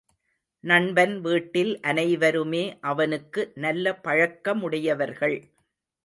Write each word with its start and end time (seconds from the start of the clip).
நண்பன் 0.63 1.13
வீட்டில் 1.21 1.79
அனைவருமே 1.81 2.61
அவனுக்கு 2.81 3.41
நல்ல 3.55 3.93
பழக்கமுடையவர்கள். 4.03 5.37